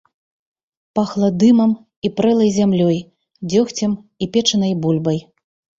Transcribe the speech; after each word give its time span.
Пахла 0.99 1.29
дымам 1.43 1.71
і 2.09 2.13
прэлай 2.21 2.51
зямлёй, 2.57 2.97
дзёгцем 3.53 3.91
і 4.25 4.31
печанай 4.33 4.73
бульбай. 4.85 5.19